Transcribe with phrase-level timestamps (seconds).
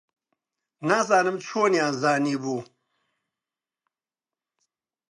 [0.87, 2.57] نازانم چۆنیان زانیبوو.